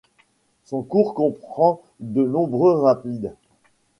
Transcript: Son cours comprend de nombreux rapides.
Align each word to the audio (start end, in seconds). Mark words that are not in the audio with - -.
Son 0.65 0.81
cours 0.81 1.13
comprend 1.13 1.79
de 1.99 2.23
nombreux 2.25 2.73
rapides. 2.73 3.35